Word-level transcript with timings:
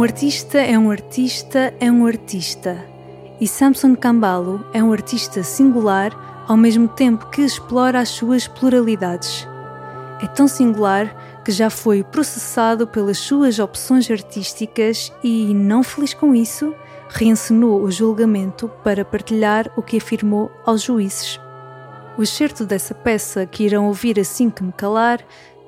Um 0.00 0.02
artista 0.02 0.58
é 0.58 0.78
um 0.78 0.90
artista 0.90 1.74
é 1.78 1.92
um 1.92 2.06
artista. 2.06 2.82
E 3.38 3.46
Samson 3.46 3.94
Cambalo 3.94 4.64
é 4.72 4.82
um 4.82 4.94
artista 4.94 5.42
singular 5.42 6.10
ao 6.48 6.56
mesmo 6.56 6.88
tempo 6.88 7.28
que 7.28 7.42
explora 7.42 8.00
as 8.00 8.08
suas 8.08 8.48
pluralidades. 8.48 9.46
É 10.22 10.26
tão 10.26 10.48
singular 10.48 11.42
que 11.44 11.52
já 11.52 11.68
foi 11.68 12.02
processado 12.02 12.86
pelas 12.86 13.18
suas 13.18 13.58
opções 13.58 14.10
artísticas 14.10 15.12
e, 15.22 15.52
não 15.52 15.82
feliz 15.82 16.14
com 16.14 16.34
isso, 16.34 16.74
reencenou 17.10 17.82
o 17.82 17.90
julgamento 17.90 18.70
para 18.82 19.04
partilhar 19.04 19.70
o 19.76 19.82
que 19.82 19.98
afirmou 19.98 20.50
aos 20.64 20.80
juízes. 20.80 21.38
O 22.16 22.22
excerto 22.22 22.64
dessa 22.64 22.94
peça 22.94 23.44
que 23.44 23.64
irão 23.64 23.86
ouvir 23.86 24.18
assim 24.18 24.48
que 24.48 24.64
me 24.64 24.72
calar 24.72 25.20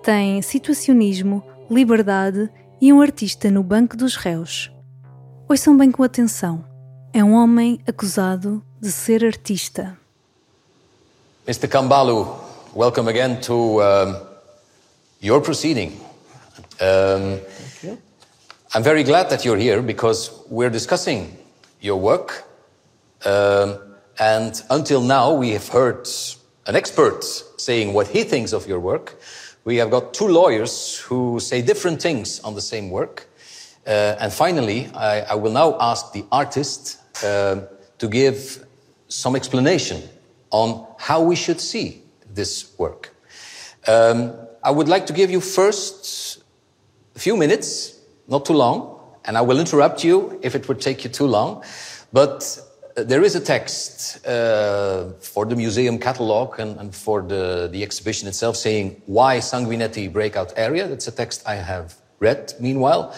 tem 0.03 0.41
situacionismo, 0.41 1.45
liberdade 1.71 2.51
e 2.83 2.93
um 2.93 3.01
artista 3.01 3.49
no 3.49 3.63
banco 3.63 3.97
dos 3.97 4.17
réus. 4.17 4.69
Ouçam 5.49 5.77
bem 5.77 5.93
com 5.93 6.03
atenção. 6.03 6.65
É 7.13 7.23
um 7.23 7.33
homem 7.33 7.79
acusado 7.87 8.61
de 8.81 8.91
ser 8.91 9.25
artista. 9.25 9.97
Mr. 11.47 11.69
Kambalu, 11.69 12.27
welcome 12.75 13.09
again 13.09 13.41
to 13.41 13.81
um, 13.81 14.17
your 15.23 15.41
proceeding. 15.41 15.93
Um, 16.81 17.39
I'm 18.75 18.83
very 18.83 19.05
glad 19.05 19.29
that 19.29 19.45
you're 19.45 19.63
here 19.63 19.81
because 19.81 20.33
we're 20.51 20.73
discussing 20.73 21.39
your 21.81 22.01
work. 22.01 22.45
Um, 23.25 23.79
and 24.19 24.61
until 24.71 25.03
now, 25.03 25.33
we 25.33 25.53
have 25.53 25.69
heard 25.69 26.09
an 26.67 26.75
expert 26.75 27.23
saying 27.59 27.93
what 27.93 28.09
he 28.09 28.25
thinks 28.25 28.53
of 28.53 28.67
your 28.67 28.81
work. 28.81 29.15
We 29.65 29.77
have 29.77 29.91
got 29.91 30.13
two 30.13 30.27
lawyers 30.27 30.99
who 30.99 31.39
say 31.39 31.63
different 31.63 32.03
things 32.03 32.41
on 32.41 32.55
the 32.55 32.61
same 32.61 32.91
work. 32.91 33.29
Uh, 33.87 34.17
and 34.19 34.33
finally, 34.33 34.89
I, 34.95 35.21
I, 35.21 35.35
will 35.35 35.53
now 35.53 35.77
ask 35.81 36.13
the 36.13 36.25
artist 36.31 36.99
uh, 37.25 37.63
to 37.99 38.09
give 38.09 38.65
some 39.09 39.37
explanation 39.37 40.03
on 40.51 40.87
how 40.99 41.23
we 41.23 41.37
should 41.37 41.61
see 41.61 42.03
this 42.33 42.77
work. 42.79 43.15
Um, 43.87 44.35
I 44.63 44.71
would 44.71 44.89
like 44.89 45.07
to 45.07 45.13
give 45.13 45.31
you 45.31 45.41
first 45.41 46.43
a 47.15 47.19
few 47.19 47.37
minutes, 47.37 47.99
not 48.29 48.45
too 48.45 48.53
long, 48.53 49.01
and 49.25 49.37
I 49.37 49.43
will 49.43 49.59
interrupt 49.59 50.05
you 50.05 50.39
if 50.43 50.55
it 50.55 50.69
would 50.69 50.81
take 50.81 51.05
you 51.05 51.11
too 51.11 51.27
long. 51.27 51.65
But 52.13 52.61
there 52.97 53.23
is 53.23 53.35
a 53.35 53.41
text 53.41 54.27
uh, 54.27 55.13
for 55.21 55.47
the 55.47 55.57
museum 55.57 55.99
catalog 55.99 56.59
and, 56.59 56.79
and, 56.79 56.95
for 56.95 57.23
the, 57.23 57.69
the 57.73 57.83
exhibition 57.83 58.29
itself 58.29 58.57
saying 58.57 59.01
why 59.07 59.39
Sanguinetti 59.39 60.13
breakout 60.13 60.53
area. 60.57 60.87
That's 60.87 61.09
a 61.09 61.13
text 61.13 61.43
I 61.47 61.57
have 61.57 61.97
read 62.21 62.53
meanwhile. 62.61 63.15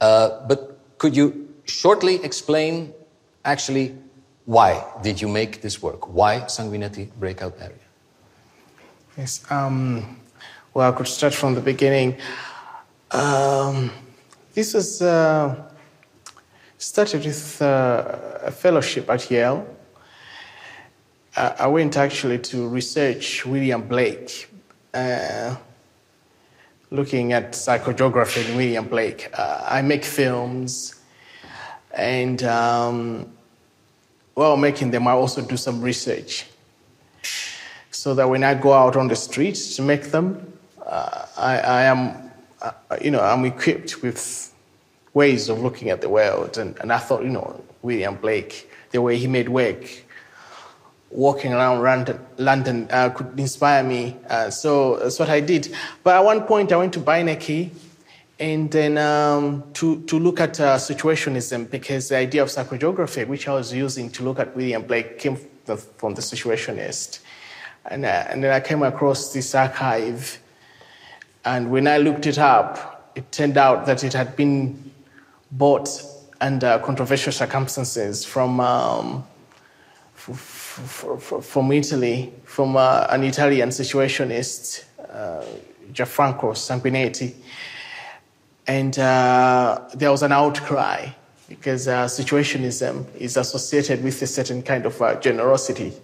Uh, 0.00 0.46
but 0.46 0.78
could 0.98 1.16
you 1.16 1.48
shortly 1.64 2.22
explain 2.24 2.92
actually 3.44 3.96
why 4.44 4.84
did 5.02 5.20
you 5.20 5.28
make 5.28 5.60
this 5.60 5.82
work? 5.82 6.08
Why 6.08 6.40
Sanguinetti 6.40 7.10
breakout 7.18 7.54
area? 7.60 7.76
Yes. 9.16 9.44
Um, 9.50 10.20
well, 10.72 10.90
I 10.90 10.96
could 10.96 11.08
start 11.08 11.34
from 11.34 11.54
the 11.54 11.60
beginning. 11.60 12.16
Um, 13.10 13.90
this 14.54 14.74
was. 14.74 15.02
Uh, 15.02 15.67
started 16.78 17.24
with 17.24 17.60
uh, 17.60 18.38
a 18.42 18.52
fellowship 18.52 19.10
at 19.10 19.28
Yale. 19.30 19.66
Uh, 21.36 21.54
I 21.58 21.66
went 21.66 21.96
actually 21.96 22.38
to 22.38 22.68
research 22.68 23.44
William 23.44 23.82
Blake, 23.82 24.48
uh, 24.94 25.56
looking 26.90 27.32
at 27.32 27.52
psychogeography 27.52 28.48
in 28.48 28.56
William 28.56 28.86
Blake. 28.86 29.28
Uh, 29.36 29.66
I 29.68 29.82
make 29.82 30.04
films, 30.04 31.00
and 31.92 32.42
um, 32.44 33.28
while 34.34 34.56
making 34.56 34.92
them, 34.92 35.08
I 35.08 35.12
also 35.12 35.42
do 35.42 35.56
some 35.56 35.82
research. 35.82 36.46
So 37.90 38.14
that 38.14 38.28
when 38.28 38.44
I 38.44 38.54
go 38.54 38.72
out 38.72 38.94
on 38.94 39.08
the 39.08 39.16
streets 39.16 39.74
to 39.76 39.82
make 39.82 40.12
them, 40.12 40.52
uh, 40.86 41.26
I, 41.36 41.58
I, 41.58 41.82
am, 41.82 42.30
uh, 42.62 42.70
you 43.00 43.10
know, 43.10 43.20
I'm 43.20 43.44
equipped 43.44 44.00
with 44.00 44.54
ways 45.22 45.48
of 45.48 45.56
looking 45.66 45.90
at 45.90 46.00
the 46.00 46.08
world. 46.08 46.58
And, 46.58 46.70
and 46.80 46.92
I 46.92 46.98
thought, 46.98 47.22
you 47.26 47.32
know, 47.38 47.48
William 47.82 48.14
Blake, 48.24 48.70
the 48.92 49.00
way 49.02 49.14
he 49.16 49.26
made 49.26 49.48
work, 49.48 49.82
walking 51.10 51.52
around 51.52 52.06
London, 52.36 52.86
uh, 52.90 53.10
could 53.10 53.30
inspire 53.46 53.82
me. 53.82 54.16
Uh, 54.28 54.50
so 54.50 54.96
that's 54.98 55.18
what 55.18 55.30
I 55.38 55.40
did. 55.40 55.74
But 56.04 56.12
at 56.18 56.24
one 56.24 56.42
point, 56.52 56.70
I 56.72 56.76
went 56.76 56.92
to 56.94 57.00
Beinecke 57.00 57.70
and 58.38 58.70
then 58.70 58.96
um, 58.98 59.64
to, 59.78 60.00
to 60.02 60.18
look 60.18 60.38
at 60.40 60.60
uh, 60.60 60.76
situationism 60.76 61.68
because 61.68 62.08
the 62.10 62.16
idea 62.16 62.42
of 62.44 62.48
psychogeography, 62.48 63.26
which 63.26 63.48
I 63.48 63.54
was 63.54 63.72
using 63.72 64.10
to 64.10 64.22
look 64.22 64.38
at 64.38 64.54
William 64.54 64.82
Blake, 64.82 65.18
came 65.18 65.36
from 66.00 66.14
the 66.14 66.22
situationist. 66.22 67.20
And, 67.90 68.04
uh, 68.04 68.30
and 68.30 68.44
then 68.44 68.52
I 68.52 68.60
came 68.60 68.82
across 68.84 69.32
this 69.32 69.54
archive. 69.54 70.38
And 71.44 71.70
when 71.72 71.88
I 71.88 71.98
looked 71.98 72.26
it 72.26 72.38
up, 72.38 73.12
it 73.16 73.32
turned 73.32 73.56
out 73.56 73.86
that 73.86 74.04
it 74.04 74.12
had 74.12 74.36
been 74.36 74.87
bought 75.50 75.88
under 76.40 76.78
controversial 76.78 77.32
circumstances 77.32 78.24
from, 78.24 78.60
um, 78.60 79.24
f- 80.16 80.80
f- 80.80 81.44
from 81.44 81.72
Italy, 81.72 82.32
from 82.44 82.76
uh, 82.76 83.06
an 83.10 83.24
Italian 83.24 83.70
situationist, 83.70 84.84
uh, 85.10 85.44
Gianfranco 85.92 86.54
Sanguinetti. 86.54 87.34
And 88.66 88.98
uh, 88.98 89.88
there 89.94 90.10
was 90.10 90.22
an 90.22 90.32
outcry 90.32 91.08
because 91.48 91.88
uh, 91.88 92.04
situationism 92.04 93.06
is 93.16 93.36
associated 93.36 94.04
with 94.04 94.20
a 94.20 94.26
certain 94.26 94.62
kind 94.62 94.84
of 94.84 95.00
uh, 95.00 95.18
generosity. 95.18 95.94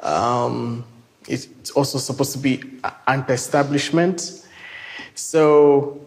Um, 0.00 0.84
it's 1.26 1.70
also 1.70 1.98
supposed 1.98 2.32
to 2.32 2.38
be 2.38 2.62
anti 3.06 3.32
establishment. 3.32 4.46
So 5.14 6.05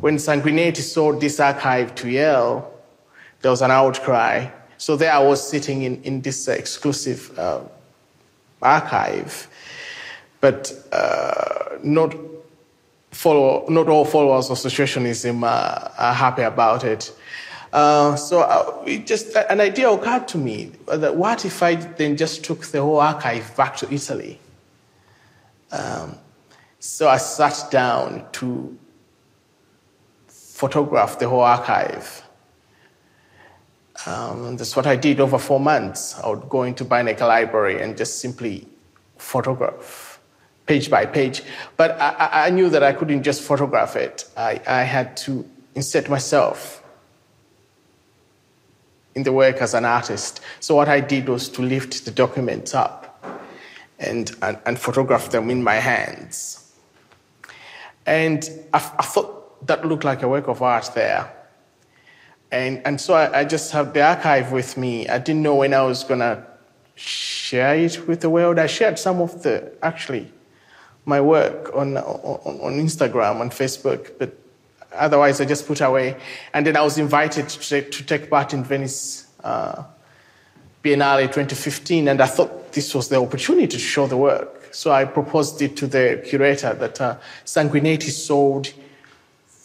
when 0.00 0.16
Sanguinetti 0.16 0.80
sold 0.80 1.20
this 1.20 1.40
archive 1.40 1.94
to 1.96 2.08
Yale, 2.08 2.72
there 3.42 3.50
was 3.50 3.62
an 3.62 3.70
outcry. 3.70 4.48
So 4.78 4.96
there 4.96 5.12
I 5.12 5.18
was 5.18 5.46
sitting 5.46 5.82
in, 5.82 6.02
in 6.02 6.22
this 6.22 6.48
uh, 6.48 6.52
exclusive 6.52 7.38
uh, 7.38 7.60
archive, 8.62 9.48
but 10.40 10.72
uh, 10.92 11.76
not, 11.82 12.14
follow, 13.10 13.66
not 13.68 13.88
all 13.88 14.04
followers 14.04 14.50
of 14.50 14.56
situationism 14.56 15.42
are, 15.42 15.92
are 15.98 16.14
happy 16.14 16.42
about 16.42 16.84
it. 16.84 17.12
Uh, 17.72 18.16
so 18.16 18.40
uh, 18.40 18.82
it 18.86 19.06
just 19.06 19.36
an 19.36 19.60
idea 19.60 19.88
occurred 19.88 20.26
to 20.26 20.38
me 20.38 20.72
that 20.86 21.14
what 21.14 21.44
if 21.44 21.62
I 21.62 21.76
then 21.76 22.16
just 22.16 22.42
took 22.44 22.66
the 22.66 22.80
whole 22.80 23.00
archive 23.00 23.54
back 23.56 23.76
to 23.76 23.92
Italy? 23.92 24.40
Um, 25.70 26.16
so 26.80 27.08
I 27.08 27.18
sat 27.18 27.70
down 27.70 28.26
to 28.32 28.76
photograph 30.60 31.18
the 31.18 31.26
whole 31.26 31.40
archive. 31.40 32.22
Um, 34.06 34.56
that's 34.58 34.76
what 34.76 34.86
I 34.86 34.96
did 34.96 35.18
over 35.18 35.38
four 35.38 35.58
months. 35.58 36.18
I 36.22 36.28
would 36.28 36.48
go 36.50 36.64
into 36.64 36.84
Beinecke 36.84 37.20
Library 37.20 37.82
and 37.82 37.96
just 37.96 38.20
simply 38.20 38.66
photograph 39.16 40.20
page 40.66 40.90
by 40.90 41.06
page. 41.06 41.42
But 41.78 41.98
I, 41.98 42.46
I 42.46 42.50
knew 42.50 42.68
that 42.68 42.82
I 42.82 42.92
couldn't 42.92 43.22
just 43.22 43.40
photograph 43.42 43.96
it. 43.96 44.28
I, 44.36 44.60
I 44.66 44.82
had 44.82 45.16
to 45.24 45.48
insert 45.74 46.10
myself 46.10 46.82
in 49.14 49.22
the 49.22 49.32
work 49.32 49.56
as 49.62 49.72
an 49.72 49.86
artist. 49.86 50.40
So 50.60 50.74
what 50.74 50.88
I 50.88 51.00
did 51.00 51.28
was 51.28 51.48
to 51.50 51.62
lift 51.62 52.04
the 52.04 52.10
documents 52.10 52.74
up 52.74 53.24
and, 53.98 54.30
and, 54.42 54.58
and 54.66 54.78
photograph 54.78 55.30
them 55.30 55.48
in 55.48 55.64
my 55.64 55.76
hands. 55.76 56.72
And 58.04 58.48
I, 58.74 58.76
I 58.76 59.02
thought 59.02 59.39
that 59.66 59.86
looked 59.86 60.04
like 60.04 60.22
a 60.22 60.28
work 60.28 60.48
of 60.48 60.62
art 60.62 60.90
there. 60.94 61.32
And, 62.52 62.82
and 62.84 63.00
so 63.00 63.14
I, 63.14 63.40
I 63.40 63.44
just 63.44 63.72
have 63.72 63.92
the 63.92 64.02
archive 64.02 64.52
with 64.52 64.76
me. 64.76 65.08
I 65.08 65.18
didn't 65.18 65.42
know 65.42 65.54
when 65.54 65.72
I 65.72 65.82
was 65.82 66.02
going 66.04 66.20
to 66.20 66.44
share 66.96 67.76
it 67.76 68.06
with 68.08 68.20
the 68.20 68.30
world. 68.30 68.58
I 68.58 68.66
shared 68.66 68.98
some 68.98 69.20
of 69.20 69.42
the, 69.42 69.72
actually, 69.82 70.32
my 71.04 71.20
work 71.20 71.70
on, 71.74 71.96
on, 71.96 72.60
on 72.60 72.72
Instagram 72.78 73.40
and 73.40 73.50
Facebook, 73.50 74.18
but 74.18 74.36
otherwise 74.92 75.40
I 75.40 75.44
just 75.44 75.66
put 75.66 75.80
away. 75.80 76.16
And 76.52 76.66
then 76.66 76.76
I 76.76 76.82
was 76.82 76.98
invited 76.98 77.48
to 77.48 77.60
take, 77.60 77.90
to 77.92 78.04
take 78.04 78.28
part 78.28 78.52
in 78.52 78.64
Venice 78.64 79.26
uh, 79.44 79.84
Biennale 80.82 81.26
2015, 81.26 82.08
and 82.08 82.20
I 82.20 82.26
thought 82.26 82.72
this 82.72 82.94
was 82.94 83.08
the 83.08 83.20
opportunity 83.20 83.68
to 83.68 83.78
show 83.78 84.06
the 84.06 84.16
work. 84.16 84.68
So 84.72 84.92
I 84.92 85.04
proposed 85.04 85.60
it 85.62 85.76
to 85.78 85.86
the 85.86 86.22
curator 86.26 86.72
that 86.74 87.00
uh, 87.00 87.16
Sanguinetti 87.44 88.10
sold 88.10 88.72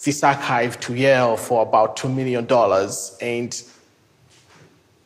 this 0.05 0.23
archive 0.23 0.79
to 0.79 0.95
Yale 0.95 1.35
for 1.35 1.63
about 1.63 1.97
$2 1.97 2.13
million. 2.13 2.45
And 3.21 3.63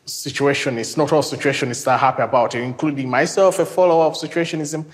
situationists, 0.06 0.98
not 0.98 1.12
all 1.12 1.24
situationists 1.24 1.92
are 1.92 1.98
happy 1.98 2.22
about 2.22 2.54
it, 2.54 2.62
including 2.62 3.10
myself, 3.10 3.58
a 3.60 3.66
follower 3.66 4.06
of 4.06 4.14
situationism, 4.14 4.86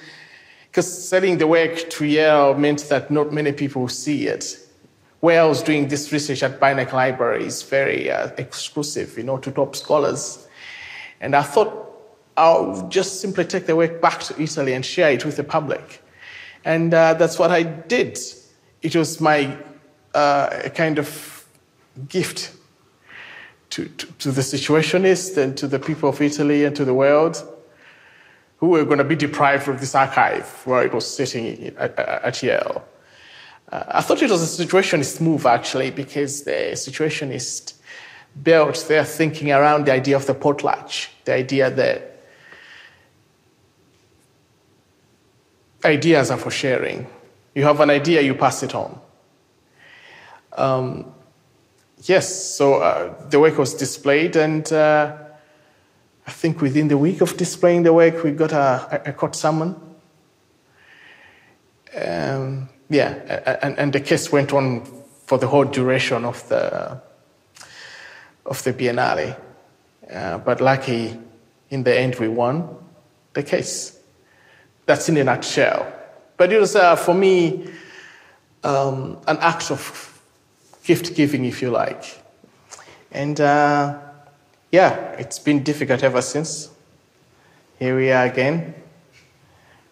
because 0.68 1.10
selling 1.10 1.38
the 1.38 1.48
work 1.48 1.90
to 1.90 2.06
Yale 2.06 2.54
meant 2.54 2.88
that 2.90 3.12
not 3.12 3.34
many 3.34 3.52
people 3.52 3.88
see 3.90 4.28
it. 4.28 4.62
where 5.26 5.42
I 5.42 5.46
was 5.46 5.64
doing 5.64 5.88
this 5.88 6.12
research 6.12 6.44
at 6.44 6.60
Beinecke 6.60 6.94
Library 6.94 7.46
is 7.46 7.64
very 7.64 8.12
uh, 8.12 8.30
exclusive, 8.38 9.18
you 9.18 9.24
know, 9.24 9.38
to 9.40 9.50
top 9.50 9.76
scholars. 9.76 10.48
And 11.20 11.36
I 11.36 11.42
thought 11.42 11.72
I'll 12.38 12.88
just 12.90 13.22
simply 13.22 13.46
take 13.46 13.66
the 13.66 13.76
work 13.76 14.02
back 14.02 14.20
to 14.24 14.40
Italy 14.40 14.74
and 14.74 14.86
share 14.86 15.12
it 15.12 15.26
with 15.26 15.38
the 15.38 15.44
public. 15.44 16.04
And 16.64 16.94
uh, 16.94 17.16
that's 17.16 17.40
what 17.40 17.50
I 17.50 17.64
did. 17.64 18.20
It 18.84 18.96
was 18.96 19.20
my 19.20 19.58
uh, 20.16 20.70
kind 20.70 20.98
of 20.98 21.46
gift 22.08 22.52
to, 23.70 23.86
to, 23.86 24.06
to, 24.14 24.32
the 24.32 24.42
situationists 24.42 25.38
and 25.38 25.58
to 25.58 25.68
the 25.68 25.80
people 25.80 26.10
of 26.10 26.22
Italy 26.22 26.64
and 26.64 26.76
to 26.76 26.86
the 26.86 26.94
world 26.94 27.44
who 28.58 28.68
were 28.68 28.86
going 28.86 28.98
to 28.98 29.04
be 29.04 29.16
deprived 29.16 29.68
of 29.68 29.80
this 29.80 29.94
archive 29.94 30.48
where 30.66 30.84
it 30.84 30.94
was 30.94 31.06
sitting 31.06 31.68
at, 31.78 31.98
at 32.00 32.42
Yale. 32.42 32.86
Uh, 33.72 33.84
I 33.88 34.02
thought 34.02 34.22
it 34.22 34.30
was 34.30 34.60
a 34.60 34.66
situationist 34.66 35.20
move, 35.20 35.46
actually, 35.46 35.92
because 35.92 36.44
the 36.44 36.72
situationist 36.74 37.74
built 38.42 38.86
their 38.88 39.04
thinking 39.04 39.52
around 39.52 39.86
the 39.86 39.92
idea 39.92 40.16
of 40.16 40.26
the 40.28 40.36
potlatch, 40.36 41.10
the 41.26 41.34
idea 41.34 41.70
that 41.72 42.22
ideas 45.84 46.32
are 46.32 46.38
for 46.38 46.52
sharing. 46.52 47.08
You 47.54 47.64
have 47.64 47.80
an 47.80 47.90
idea, 47.90 48.22
you 48.22 48.36
pass 48.36 48.64
it 48.64 48.74
on. 48.76 49.00
Um, 50.56 51.14
yes, 52.04 52.56
so 52.56 52.76
uh, 52.76 53.14
the 53.30 53.40
work 53.40 53.58
was 53.58 53.74
displayed, 53.74 54.36
and 54.36 54.72
uh, 54.72 55.16
I 56.26 56.32
think 56.32 56.62
within 56.62 56.88
the 56.88 56.98
week 56.98 57.22
of 57.22 57.38
displaying 57.38 57.84
the 57.84 57.94
work, 57.94 58.24
we 58.24 58.32
got 58.32 58.52
a, 58.52 59.02
a 59.06 59.14
court 59.14 59.36
summon. 59.36 59.76
Um, 61.96 62.70
yeah, 62.90 63.58
and, 63.62 63.78
and 63.78 63.94
the 63.94 64.00
case 64.00 64.32
went 64.32 64.54
on 64.54 64.86
for 65.26 65.38
the 65.38 65.48
whole 65.48 65.66
duration 65.66 66.26
of 66.26 66.48
the 66.50 67.02
of 68.46 68.64
the 68.64 68.74
Biennale. 68.74 69.38
Uh, 70.12 70.38
but 70.38 70.62
lucky, 70.62 71.18
in 71.70 71.84
the 71.84 72.00
end, 72.00 72.16
we 72.16 72.28
won 72.28 72.78
the 73.34 73.44
case. 73.44 74.00
That's 74.86 75.10
in 75.10 75.18
a 75.18 75.24
nutshell. 75.24 75.92
But 76.38 76.54
it 76.54 76.60
was, 76.60 76.76
uh, 76.76 76.96
for 76.96 77.16
me, 77.16 77.68
um, 78.64 79.18
an 79.28 79.38
act 79.40 79.72
of 79.72 80.15
gift 80.86 81.16
giving, 81.16 81.44
if 81.46 81.62
you 81.62 81.72
like. 81.72 82.22
And 83.12 83.40
uh, 83.42 83.98
yeah, 84.72 85.16
it's 85.18 85.40
been 85.40 85.64
difficult 85.64 86.04
ever 86.04 86.22
since. 86.22 86.70
Here 87.80 87.96
we 87.96 88.12
are 88.12 88.26
again, 88.26 88.74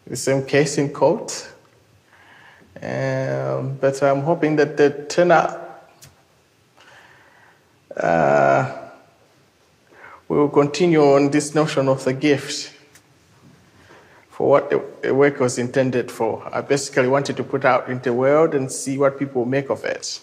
the 0.07 0.15
same 0.15 0.45
case 0.45 0.77
in 0.77 0.89
court. 0.89 1.49
Um, 2.81 3.77
but 3.79 4.01
I'm 4.03 4.21
hoping 4.21 4.55
that 4.57 4.77
the 4.77 5.05
turnout 5.09 5.59
uh, 7.95 8.89
will 10.27 10.49
continue 10.49 11.01
on 11.01 11.31
this 11.31 11.55
notion 11.55 11.87
of 11.87 12.03
the 12.03 12.13
gift 12.13 12.73
for 14.29 14.49
what 14.49 14.69
the 15.01 15.13
work 15.13 15.39
was 15.39 15.57
intended 15.57 16.11
for. 16.11 16.43
I 16.51 16.61
basically 16.61 17.07
wanted 17.07 17.37
to 17.37 17.43
put 17.43 17.65
out 17.65 17.89
into 17.89 18.09
the 18.09 18.13
world 18.13 18.55
and 18.55 18.71
see 18.71 18.97
what 18.97 19.17
people 19.17 19.45
make 19.45 19.69
of 19.69 19.85
it. 19.85 20.19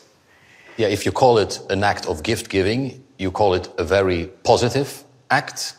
Yeah, 0.81 0.89
if 0.89 1.05
you 1.05 1.13
call 1.13 1.37
it 1.37 1.61
an 1.69 1.85
act 1.85 2.07
of 2.07 2.23
gift 2.23 2.49
giving, 2.49 3.05
you 3.19 3.31
call 3.31 3.53
it 3.53 3.69
a 3.77 3.85
very 3.85 4.29
positive 4.45 5.05
act. 5.29 5.75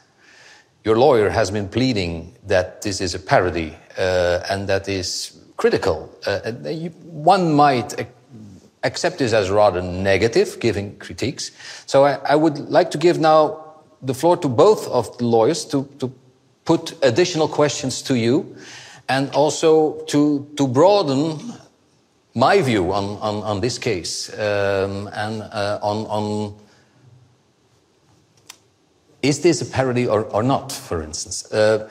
Your 0.83 0.95
lawyer 0.95 1.27
has 1.31 1.49
been 1.49 1.67
pleading 1.67 2.37
that 2.45 2.83
this 2.83 3.01
is 3.01 3.15
a 3.15 3.19
parody 3.19 3.75
uh, 3.97 4.45
and 4.47 4.69
that 4.69 4.87
is 4.87 5.41
critical. 5.57 6.15
Uh, 6.27 6.51
you, 6.65 6.91
one 7.01 7.51
might 7.51 8.07
accept 8.83 9.17
this 9.17 9.33
as 9.33 9.49
rather 9.49 9.81
negative, 9.81 10.59
giving 10.59 10.95
critiques. 10.99 11.49
So 11.87 12.05
I, 12.05 12.19
I, 12.23 12.35
would 12.35 12.69
like 12.69 12.91
to 12.91 12.99
give 12.99 13.19
now 13.19 13.73
the 14.03 14.13
floor 14.13 14.37
to 14.37 14.47
both 14.47 14.87
of 14.87 15.17
the 15.17 15.25
lawyers 15.25 15.65
to, 15.65 15.89
to 15.97 16.13
put 16.63 16.93
additional 17.03 17.47
questions 17.47 18.03
to 18.03 18.13
you 18.13 18.55
and 19.09 19.31
also 19.31 19.93
to, 20.09 20.47
to 20.57 20.67
broaden 20.67 21.39
my 22.33 22.63
view 22.63 22.93
on, 22.93 23.19
on, 23.19 23.43
on 23.43 23.59
this 23.59 23.77
case 23.77 24.29
um, 24.33 25.07
and 25.07 25.41
uh, 25.41 25.79
on, 25.81 26.05
on 26.07 26.55
is 29.21 29.41
this 29.41 29.61
a 29.61 29.65
parody 29.65 30.07
or, 30.07 30.23
or 30.33 30.43
not, 30.43 30.71
for 30.71 31.03
instance? 31.03 31.45
Uh, 31.51 31.87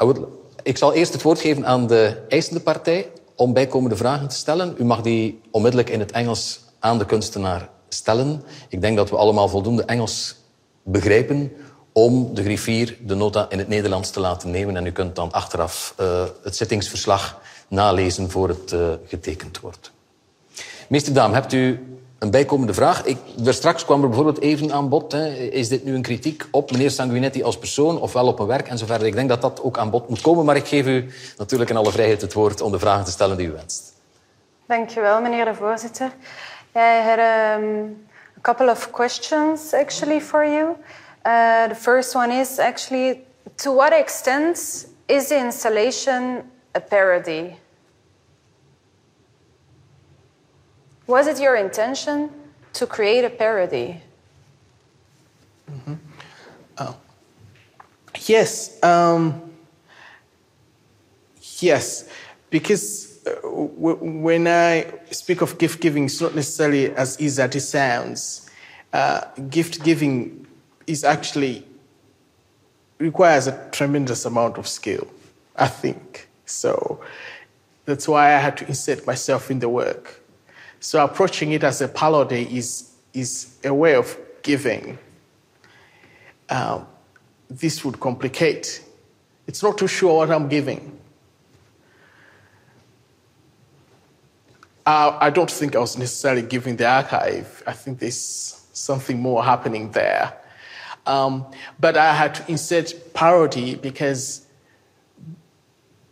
I 0.00 0.04
would, 0.04 0.26
ik 0.62 0.76
zal 0.76 0.92
eerst 0.92 1.12
het 1.12 1.22
woord 1.22 1.40
geven 1.40 1.66
aan 1.66 1.86
de 1.86 2.16
eisende 2.28 2.60
partij 2.60 3.10
om 3.36 3.52
bijkomende 3.52 3.96
vragen 3.96 4.28
te 4.28 4.36
stellen. 4.36 4.74
U 4.78 4.84
mag 4.84 5.00
die 5.00 5.40
onmiddellijk 5.50 5.90
in 5.90 6.00
het 6.00 6.12
Engels 6.12 6.60
aan 6.78 6.98
de 6.98 7.06
kunstenaar 7.06 7.68
stellen. 7.88 8.42
Ik 8.68 8.80
denk 8.80 8.96
dat 8.96 9.10
we 9.10 9.16
allemaal 9.16 9.48
voldoende 9.48 9.84
Engels 9.84 10.36
begrijpen 10.82 11.52
om 11.98 12.34
de 12.34 12.42
griffier 12.42 12.96
de 13.00 13.14
nota 13.14 13.46
in 13.48 13.58
het 13.58 13.68
Nederlands 13.68 14.10
te 14.10 14.20
laten 14.20 14.50
nemen. 14.50 14.76
En 14.76 14.86
u 14.86 14.90
kunt 14.90 15.16
dan 15.16 15.32
achteraf 15.32 15.94
uh, 16.00 16.22
het 16.42 16.56
zittingsverslag 16.56 17.40
nalezen 17.68 18.30
voor 18.30 18.48
het 18.48 18.72
uh, 18.72 18.80
getekend 19.06 19.60
wordt. 19.60 19.90
Meester 20.88 21.12
Daam, 21.14 21.32
hebt 21.32 21.52
u 21.52 21.80
een 22.18 22.30
bijkomende 22.30 22.74
vraag? 22.74 23.04
Ik, 23.04 23.16
er 23.44 23.54
straks 23.54 23.84
kwam 23.84 24.02
er 24.02 24.08
bijvoorbeeld 24.08 24.40
even 24.40 24.72
aan 24.72 24.88
bod. 24.88 25.12
Hè. 25.12 25.34
Is 25.34 25.68
dit 25.68 25.84
nu 25.84 25.94
een 25.94 26.02
kritiek 26.02 26.46
op 26.50 26.70
meneer 26.70 26.90
Sanguinetti 26.90 27.42
als 27.42 27.58
persoon 27.58 28.00
ofwel 28.00 28.26
op 28.26 28.38
een 28.38 28.46
werk 28.46 28.68
enzovoort? 28.68 29.02
Ik 29.02 29.14
denk 29.14 29.28
dat 29.28 29.40
dat 29.40 29.62
ook 29.62 29.78
aan 29.78 29.90
bod 29.90 30.08
moet 30.08 30.20
komen. 30.20 30.44
Maar 30.44 30.56
ik 30.56 30.66
geef 30.66 30.86
u 30.86 31.10
natuurlijk 31.36 31.70
in 31.70 31.76
alle 31.76 31.92
vrijheid 31.92 32.20
het 32.20 32.32
woord 32.32 32.60
om 32.60 32.72
de 32.72 32.78
vragen 32.78 33.04
te 33.04 33.10
stellen 33.10 33.36
die 33.36 33.46
u 33.46 33.52
wenst. 33.52 33.92
Dankjewel, 34.66 35.20
meneer 35.20 35.44
de 35.44 35.54
voorzitter. 35.54 36.06
I 36.76 37.02
had 37.08 37.18
a 37.18 37.60
couple 38.40 38.70
of 38.70 38.90
questions 38.90 39.72
actually 39.72 40.20
for 40.20 40.46
you. 40.46 40.76
Uh, 41.28 41.68
the 41.68 41.74
first 41.74 42.14
one 42.14 42.32
is 42.32 42.58
actually 42.58 43.20
to 43.58 43.70
what 43.70 43.92
extent 43.92 44.86
is 45.08 45.28
the 45.28 45.38
installation 45.38 46.42
a 46.74 46.80
parody? 46.80 47.54
Was 51.06 51.26
it 51.26 51.38
your 51.38 51.54
intention 51.56 52.30
to 52.72 52.86
create 52.86 53.26
a 53.26 53.28
parody? 53.28 54.00
Mm-hmm. 55.70 55.94
Oh. 56.78 56.96
Yes. 58.24 58.82
Um, 58.82 59.52
yes, 61.58 62.08
because 62.48 63.20
uh, 63.26 63.46
when 63.50 64.46
I 64.46 64.86
speak 65.10 65.42
of 65.42 65.58
gift 65.58 65.82
giving, 65.82 66.06
it's 66.06 66.22
not 66.22 66.34
necessarily 66.34 66.86
as 66.96 67.20
easy 67.20 67.42
as 67.42 67.54
it 67.54 67.60
sounds. 67.60 68.48
Uh, 68.94 69.24
gift 69.50 69.84
giving 69.84 70.47
is 70.88 71.04
actually 71.04 71.64
requires 72.98 73.46
a 73.46 73.68
tremendous 73.70 74.24
amount 74.24 74.58
of 74.58 74.66
skill, 74.66 75.06
I 75.54 75.68
think. 75.68 76.28
So 76.46 77.00
that's 77.84 78.08
why 78.08 78.34
I 78.34 78.38
had 78.38 78.56
to 78.58 78.66
insert 78.66 79.06
myself 79.06 79.50
in 79.50 79.60
the 79.60 79.68
work. 79.68 80.20
So 80.80 81.04
approaching 81.04 81.52
it 81.52 81.62
as 81.62 81.80
a 81.80 81.88
parody 81.88 82.42
is, 82.56 82.92
is 83.12 83.56
a 83.64 83.72
way 83.72 83.94
of 83.94 84.16
giving. 84.42 84.98
Um, 86.48 86.86
this 87.48 87.84
would 87.84 88.00
complicate. 88.00 88.82
It's 89.46 89.62
not 89.62 89.78
too 89.78 89.88
sure 89.88 90.16
what 90.16 90.30
I'm 90.30 90.48
giving. 90.48 90.98
I 94.90 95.28
don't 95.28 95.50
think 95.50 95.76
I 95.76 95.80
was 95.80 95.98
necessarily 95.98 96.40
giving 96.40 96.76
the 96.76 96.86
archive. 96.86 97.62
I 97.66 97.72
think 97.72 97.98
there's 97.98 98.66
something 98.72 99.20
more 99.20 99.44
happening 99.44 99.90
there. 99.92 100.32
Um, 101.08 101.46
but 101.80 101.96
I 101.96 102.14
had 102.14 102.34
to 102.36 102.50
insert 102.50 103.14
parody 103.14 103.74
because 103.74 104.46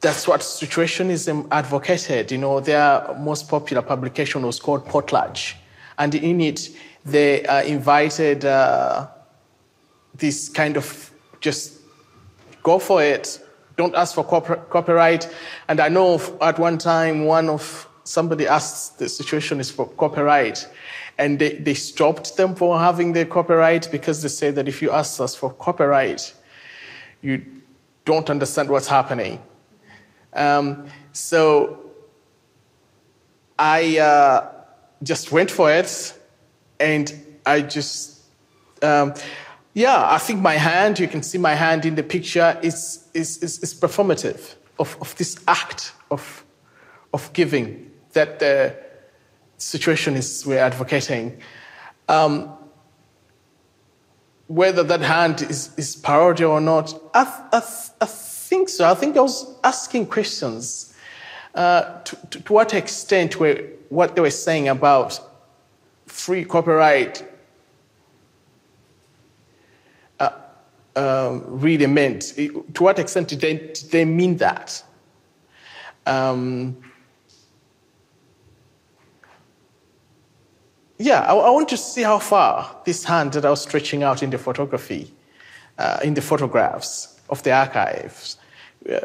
that's 0.01 0.27
what 0.27 0.41
situationism 0.41 1.49
advocated. 1.51 2.33
You 2.33 2.39
know, 2.39 2.61
their 2.61 3.15
most 3.19 3.49
popular 3.49 3.83
publication 3.83 4.45
was 4.47 4.59
called 4.59 4.87
Potlatch, 4.87 5.55
and 5.99 6.15
in 6.15 6.41
it 6.41 6.71
they 7.05 7.45
uh, 7.45 7.63
invited 7.63 8.45
uh, 8.45 9.07
this 10.15 10.49
kind 10.49 10.77
of 10.77 11.11
just 11.41 11.81
go 12.63 12.79
for 12.79 13.03
it, 13.03 13.41
don't 13.77 13.95
ask 13.95 14.15
for 14.15 14.25
copyright. 14.25 15.29
And 15.69 15.79
I 15.79 15.89
know 15.89 16.21
at 16.41 16.59
one 16.59 16.79
time 16.79 17.27
one 17.27 17.49
of 17.49 17.87
somebody 18.05 18.47
asked 18.47 18.99
the 18.99 19.05
situationist 19.05 19.73
for 19.73 19.87
copyright, 19.91 20.67
and 21.19 21.39
they, 21.39 21.55
they 21.55 21.75
stopped 21.75 22.37
them 22.37 22.55
from 22.55 22.79
having 22.79 23.13
their 23.13 23.25
copyright 23.25 23.91
because 23.91 24.23
they 24.23 24.29
said 24.29 24.55
that 24.57 24.69
if 24.69 24.83
you 24.83 24.91
ask 24.91 25.21
us 25.21 25.35
for 25.35 25.53
copyright, 25.53 26.35
you 27.23 27.45
don't 28.05 28.29
understand 28.31 28.69
what's 28.69 28.89
happening. 28.89 29.41
Um, 30.35 30.87
so 31.13 31.81
I 33.59 33.99
uh, 33.99 34.51
just 35.03 35.33
went 35.33 35.51
for 35.51 35.73
it, 35.73 36.13
and 36.79 37.13
I 37.47 37.63
just, 37.63 38.21
um, 38.83 39.15
yeah, 39.73 40.13
I 40.13 40.19
think 40.19 40.41
my 40.41 40.55
hand, 40.55 40.99
you 40.99 41.09
can 41.09 41.23
see 41.23 41.39
my 41.39 41.55
hand 41.55 41.87
in 41.87 41.95
the 41.95 42.03
picture, 42.03 42.59
is, 42.63 43.09
is, 43.15 43.39
is, 43.43 43.63
is 43.63 43.75
performative 43.75 44.55
of, 44.79 44.97
of 45.01 45.17
this 45.17 45.39
act 45.49 45.93
of, 46.11 46.45
of 47.15 47.33
giving 47.33 47.91
that 48.13 48.39
the 48.39 48.77
situationists 49.59 50.47
were 50.47 50.59
advocating. 50.59 51.41
Um, 52.09 52.53
whether 54.49 54.83
that 54.85 55.01
hand 55.01 55.43
is, 55.43 55.71
is 55.77 55.97
parody 55.97 56.45
or 56.45 56.61
not, 56.61 56.95
I, 57.15 57.49
I, 57.53 57.63
I 58.01 58.07
think 58.07 58.69
so. 58.69 58.89
I 58.89 58.95
think 58.95 59.17
I 59.17 59.21
was 59.21 59.59
asking 59.65 60.07
questions. 60.07 60.95
Uh, 61.55 62.01
to, 62.03 62.17
to, 62.31 62.41
to, 62.43 62.53
what 62.53 62.75
extent 62.75 63.41
were 63.41 63.65
what 63.89 64.15
they 64.15 64.21
were 64.21 64.31
saying 64.31 64.69
about 64.69 65.19
free 66.05 66.45
copyright 66.45 67.27
uh, 70.21 70.31
um, 70.95 71.43
really 71.47 71.87
meant? 71.87 72.35
To 72.37 72.83
what 72.83 72.99
extent 72.99 73.29
did 73.29 73.41
they, 73.41 73.55
did 73.55 73.91
they 73.91 74.05
mean 74.05 74.37
that? 74.37 74.83
Um, 76.05 76.77
yeah, 80.99 81.21
I, 81.21 81.35
I, 81.35 81.51
want 81.51 81.69
to 81.71 81.77
see 81.77 82.03
how 82.03 82.19
far 82.19 82.77
this 82.85 83.05
hand 83.05 83.33
that 83.33 83.45
I 83.45 83.51
was 83.51 83.63
stretching 83.63 84.03
out 84.03 84.23
in 84.23 84.31
the 84.31 84.39
photography, 84.39 85.13
uh, 85.79 85.99
in 86.03 86.15
the 86.15 86.23
photographs 86.23 87.21
of 87.29 87.43
the 87.43 87.53
archives, 87.53 88.39
uh, 88.91 89.01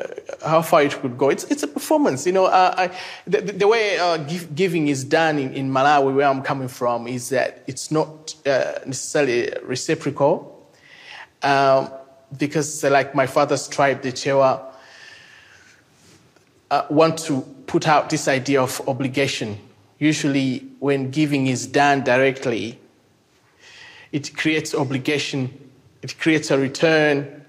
how 0.46 0.62
far 0.62 0.84
it 0.84 0.94
could 1.02 1.18
go. 1.18 1.30
It's, 1.30 1.44
it's 1.46 1.64
a 1.64 1.68
performance, 1.68 2.26
you 2.26 2.32
know. 2.32 2.46
Uh, 2.46 2.74
I, 2.78 2.98
the, 3.26 3.42
the, 3.42 3.68
way 3.68 3.98
uh, 3.98 4.18
give, 4.18 4.56
giving 4.56 4.88
is 4.88 5.04
done 5.04 5.38
in, 5.38 5.54
in, 5.54 5.72
Malawi, 5.72 6.16
where 6.16 6.28
I'm 6.28 6.42
coming 6.42 6.68
from, 6.68 7.08
is 7.08 7.30
that 7.30 7.64
it's 7.68 7.92
not 7.92 8.36
uh, 8.46 8.74
necessarily 8.86 9.52
reciprocal, 9.64 10.70
um, 11.42 11.92
because 12.38 12.84
like 12.84 13.16
my 13.16 13.26
father's 13.26 13.68
tribe, 13.68 14.02
the 14.02 14.12
Chewa, 14.12 14.64
uh, 16.70 16.86
want 16.90 17.18
to 17.18 17.42
put 17.68 17.88
out 17.88 18.10
this 18.10 18.28
idea 18.28 18.62
of 18.62 18.82
obligation. 18.88 19.58
Usually, 20.02 20.68
when 20.80 21.12
giving 21.12 21.46
is 21.46 21.68
done 21.68 22.04
directly, 22.04 22.80
it 24.12 24.36
creates 24.36 24.74
obligation, 24.74 25.70
it 26.02 26.18
creates 26.18 26.50
a 26.50 26.58
return. 26.58 27.46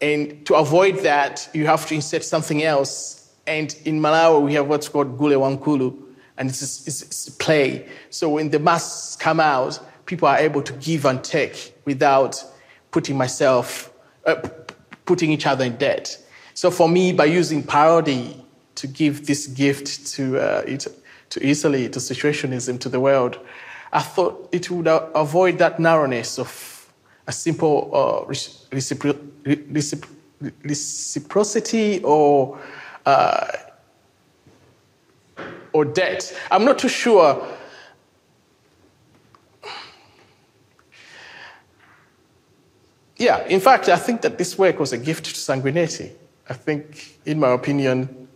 And 0.00 0.46
to 0.46 0.54
avoid 0.54 1.00
that, 1.00 1.50
you 1.52 1.66
have 1.66 1.86
to 1.88 1.96
insert 1.96 2.22
something 2.22 2.62
else. 2.62 3.34
And 3.48 3.74
in 3.84 4.00
Malawi, 4.00 4.42
we 4.42 4.54
have 4.54 4.68
what's 4.68 4.88
called 4.88 5.18
Gule 5.18 5.32
Wankulu, 5.32 6.00
and 6.38 6.48
it's, 6.48 6.86
it's, 6.86 7.02
it's 7.02 7.28
play. 7.30 7.88
So 8.10 8.28
when 8.28 8.50
the 8.50 8.60
masks 8.60 9.16
come 9.16 9.40
out, 9.40 9.80
people 10.06 10.28
are 10.28 10.38
able 10.38 10.62
to 10.62 10.72
give 10.74 11.04
and 11.04 11.22
take 11.24 11.76
without 11.84 12.44
putting 12.92 13.18
myself, 13.18 13.92
uh, 14.24 14.36
putting 15.04 15.32
each 15.32 15.46
other 15.46 15.64
in 15.64 15.76
debt. 15.78 16.16
So 16.54 16.70
for 16.70 16.88
me, 16.88 17.12
by 17.12 17.24
using 17.24 17.64
parody 17.64 18.40
to 18.76 18.86
give 18.86 19.26
this 19.26 19.48
gift 19.48 20.06
to, 20.14 20.38
uh, 20.38 20.62
it, 20.64 20.86
to 21.30 21.46
Italy, 21.46 21.88
to 21.88 21.98
situationism, 21.98 22.78
to 22.80 22.88
the 22.88 23.00
world, 23.00 23.38
I 23.92 24.00
thought 24.00 24.48
it 24.52 24.70
would 24.70 24.86
avoid 24.86 25.58
that 25.58 25.80
narrowness 25.80 26.38
of 26.38 26.88
a 27.26 27.32
simple 27.32 27.90
uh, 27.92 28.28
recipro- 28.28 29.18
recipro- 29.44 30.08
reciprocity 30.64 32.00
or 32.02 32.58
uh, 33.06 33.46
or 35.72 35.84
debt. 35.84 36.36
I'm 36.50 36.64
not 36.64 36.78
too 36.78 36.88
sure. 36.88 37.46
Yeah, 43.16 43.44
in 43.46 43.60
fact, 43.60 43.88
I 43.88 43.96
think 43.96 44.22
that 44.22 44.38
this 44.38 44.56
work 44.56 44.78
was 44.78 44.92
a 44.92 44.98
gift 44.98 45.26
to 45.26 45.32
Sanguinetti. 45.32 46.10
I 46.48 46.54
think, 46.54 47.18
in 47.26 47.38
my 47.38 47.50
opinion, 47.50 48.28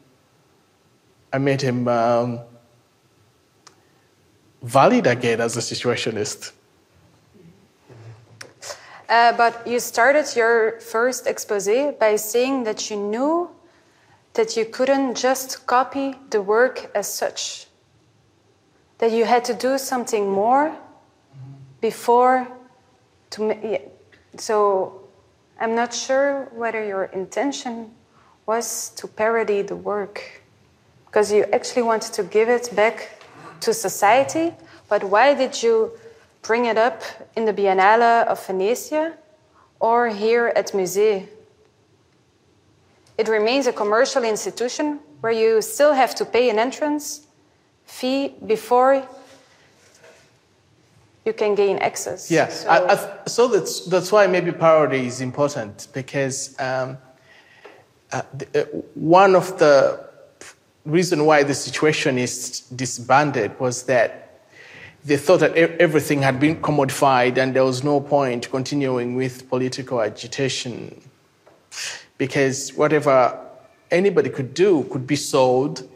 I 1.32 1.38
made 1.38 1.62
him 1.62 1.88
um, 1.88 2.40
valid 4.64 5.06
again 5.06 5.40
as 5.40 5.56
a 5.56 5.60
situationist. 5.60 6.52
Uh, 9.08 9.32
but 9.36 9.66
you 9.66 9.78
started 9.78 10.24
your 10.34 10.80
first 10.80 11.26
expose 11.26 11.68
by 12.00 12.16
saying 12.16 12.64
that 12.64 12.90
you 12.90 12.96
knew 12.96 13.50
that 14.32 14.56
you 14.56 14.64
couldn't 14.64 15.14
just 15.14 15.66
copy 15.66 16.14
the 16.30 16.40
work 16.40 16.90
as 16.94 17.12
such, 17.12 17.66
that 18.98 19.12
you 19.12 19.26
had 19.26 19.44
to 19.44 19.54
do 19.54 19.76
something 19.76 20.30
more 20.30 20.74
before 21.80 22.48
to. 23.30 23.80
So 24.38 25.02
I'm 25.60 25.74
not 25.74 25.92
sure 25.92 26.48
whether 26.54 26.82
your 26.84 27.04
intention 27.04 27.92
was 28.46 28.90
to 28.96 29.06
parody 29.06 29.62
the 29.62 29.76
work 29.76 30.42
because 31.06 31.30
you 31.30 31.44
actually 31.52 31.82
wanted 31.82 32.12
to 32.14 32.24
give 32.24 32.48
it 32.48 32.74
back 32.74 33.23
to 33.60 33.72
society. 33.72 34.52
But 34.88 35.04
why 35.04 35.34
did 35.34 35.62
you 35.62 35.92
bring 36.42 36.66
it 36.66 36.78
up 36.78 37.02
in 37.36 37.44
the 37.44 37.52
Biennale 37.52 38.26
of 38.26 38.44
Venezia 38.46 39.14
or 39.80 40.08
here 40.08 40.52
at 40.54 40.72
Musée? 40.72 41.28
It 43.16 43.28
remains 43.28 43.66
a 43.66 43.72
commercial 43.72 44.24
institution 44.24 45.00
where 45.20 45.32
you 45.32 45.62
still 45.62 45.94
have 45.94 46.14
to 46.16 46.24
pay 46.24 46.50
an 46.50 46.58
entrance 46.58 47.26
fee 47.86 48.34
before 48.44 49.06
you 51.24 51.32
can 51.32 51.54
gain 51.54 51.78
access. 51.78 52.30
Yeah, 52.30 52.48
so, 52.48 52.68
I, 52.68 52.92
I, 52.92 53.26
so 53.26 53.48
that's, 53.48 53.86
that's 53.86 54.12
why 54.12 54.26
maybe 54.26 54.52
parody 54.52 55.06
is 55.06 55.20
important 55.20 55.88
because 55.92 56.54
um, 56.60 56.98
uh, 58.12 58.22
the, 58.34 58.62
uh, 58.62 58.64
one 58.94 59.34
of 59.34 59.58
the 59.58 60.04
reason 60.84 61.24
why 61.24 61.42
the 61.42 61.52
situationists 61.52 62.64
disbanded 62.76 63.58
was 63.58 63.84
that 63.84 64.42
they 65.04 65.16
thought 65.16 65.40
that 65.40 65.54
everything 65.56 66.22
had 66.22 66.40
been 66.40 66.56
commodified 66.62 67.36
and 67.36 67.54
there 67.54 67.64
was 67.64 67.84
no 67.84 68.00
point 68.00 68.50
continuing 68.50 69.14
with 69.14 69.48
political 69.48 70.00
agitation 70.00 71.00
because 72.16 72.70
whatever 72.70 73.38
anybody 73.90 74.30
could 74.30 74.54
do 74.54 74.84
could 74.84 75.06
be 75.06 75.16
sold. 75.16 75.88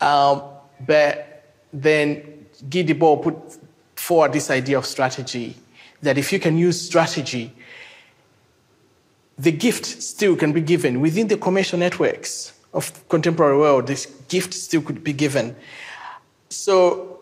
Um, 0.00 0.42
but 0.84 1.52
then 1.72 2.46
Guy 2.68 2.82
Debord 2.82 3.22
put 3.22 3.36
forward 3.94 4.32
this 4.32 4.50
idea 4.50 4.78
of 4.78 4.86
strategy 4.86 5.56
that 6.02 6.18
if 6.18 6.32
you 6.32 6.38
can 6.38 6.58
use 6.58 6.80
strategy 6.80 7.52
the 9.38 9.52
gift 9.52 9.84
still 9.84 10.34
can 10.34 10.52
be 10.52 10.62
given 10.62 11.00
within 11.00 11.28
the 11.28 11.36
commercial 11.36 11.78
networks 11.78 12.52
of 12.72 13.08
contemporary 13.08 13.58
world. 13.58 13.86
This 13.86 14.06
gift 14.28 14.54
still 14.54 14.82
could 14.82 15.02
be 15.02 15.12
given. 15.12 15.56
So 16.48 17.20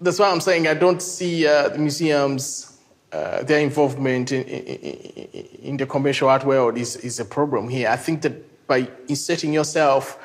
that's 0.00 0.18
why 0.18 0.30
I'm 0.30 0.40
saying 0.40 0.66
I 0.66 0.74
don't 0.74 1.02
see 1.02 1.46
uh, 1.46 1.68
the 1.68 1.78
museums, 1.78 2.78
uh, 3.12 3.42
their 3.42 3.60
involvement 3.60 4.32
in, 4.32 4.42
in, 4.44 5.46
in, 5.62 5.76
the 5.76 5.86
commercial 5.86 6.28
art 6.28 6.44
world 6.44 6.78
is, 6.78 6.96
is 6.96 7.20
a 7.20 7.24
problem 7.24 7.68
here. 7.68 7.88
I 7.88 7.96
think 7.96 8.22
that 8.22 8.66
by 8.66 8.88
inserting 9.08 9.52
yourself, 9.52 10.18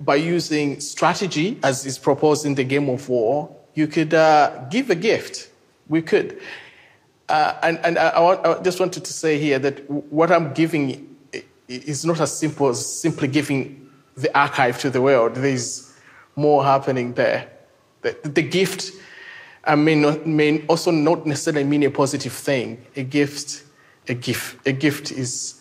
by 0.00 0.16
using 0.16 0.80
strategy 0.80 1.58
as 1.62 1.86
is 1.86 1.98
proposed 1.98 2.44
in 2.44 2.54
the 2.54 2.64
Game 2.64 2.88
of 2.88 3.08
War, 3.08 3.54
you 3.74 3.86
could 3.86 4.12
uh, 4.12 4.64
give 4.70 4.90
a 4.90 4.94
gift. 4.94 5.50
We 5.88 6.02
could. 6.02 6.40
Uh, 7.28 7.54
and, 7.62 7.78
and 7.84 7.98
I, 7.98 8.20
want, 8.20 8.44
I, 8.44 8.60
just 8.62 8.80
wanted 8.80 9.04
to 9.04 9.12
say 9.12 9.38
here 9.38 9.58
that 9.60 9.88
what 9.88 10.32
I'm 10.32 10.52
giving 10.52 11.09
is 11.70 12.04
not 12.04 12.20
as 12.20 12.36
simple 12.36 12.68
as 12.68 13.00
simply 13.00 13.28
giving 13.28 13.90
the 14.16 14.36
archive 14.36 14.78
to 14.80 14.90
the 14.90 15.00
world. 15.00 15.36
There's 15.36 15.94
more 16.36 16.64
happening 16.64 17.14
there. 17.14 17.48
The, 18.02 18.16
the 18.24 18.42
gift 18.42 18.92
I 19.64 19.76
mean, 19.76 20.20
may 20.24 20.64
also 20.66 20.90
not 20.90 21.26
necessarily 21.26 21.64
mean 21.64 21.82
a 21.82 21.90
positive 21.90 22.32
thing. 22.32 22.84
A 22.96 23.02
gift, 23.02 23.64
a 24.08 24.14
gift, 24.14 24.66
a 24.66 24.72
gift 24.72 25.12
is 25.12 25.60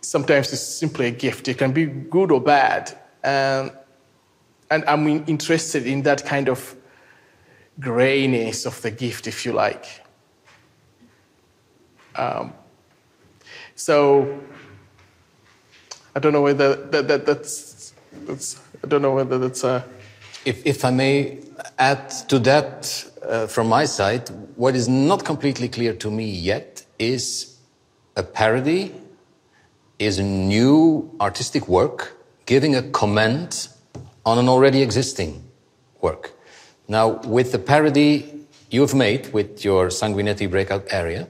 sometimes 0.00 0.52
it's 0.52 0.62
simply 0.62 1.08
a 1.08 1.10
gift. 1.10 1.48
It 1.48 1.58
can 1.58 1.72
be 1.72 1.86
good 1.86 2.30
or 2.30 2.40
bad. 2.40 2.96
Um, 3.24 3.72
and 4.70 4.84
I'm 4.86 5.06
interested 5.28 5.86
in 5.86 6.02
that 6.02 6.24
kind 6.24 6.48
of 6.48 6.76
grayness 7.80 8.64
of 8.64 8.80
the 8.82 8.90
gift, 8.90 9.26
if 9.26 9.44
you 9.44 9.52
like. 9.52 9.84
Um, 12.14 12.52
so 13.76 14.40
I 16.14 16.18
don't 16.18 16.32
know 16.32 16.42
whether 16.42 16.74
that, 16.74 17.06
that, 17.08 17.26
that's, 17.26 17.92
that's 18.24 18.60
I 18.82 18.88
don't 18.88 19.02
know 19.02 19.14
whether 19.14 19.38
that's 19.38 19.62
a. 19.64 19.84
If, 20.44 20.64
if 20.66 20.84
I 20.84 20.90
may 20.90 21.40
add 21.78 22.10
to 22.28 22.38
that 22.40 23.04
uh, 23.22 23.46
from 23.46 23.68
my 23.68 23.84
side, 23.84 24.28
what 24.56 24.74
is 24.74 24.88
not 24.88 25.24
completely 25.24 25.68
clear 25.68 25.92
to 25.94 26.10
me 26.10 26.24
yet 26.24 26.84
is 26.98 27.58
a 28.16 28.22
parody 28.22 28.94
is 29.98 30.18
a 30.18 30.22
new 30.22 31.14
artistic 31.20 31.68
work 31.68 32.16
giving 32.46 32.74
a 32.74 32.82
comment 32.82 33.68
on 34.24 34.38
an 34.38 34.48
already 34.48 34.82
existing 34.82 35.42
work. 36.00 36.32
Now, 36.88 37.20
with 37.24 37.52
the 37.52 37.58
parody 37.58 38.46
you've 38.70 38.94
made 38.94 39.32
with 39.32 39.64
your 39.64 39.88
Sanguinetti 39.88 40.50
breakout 40.50 40.86
area, 40.90 41.28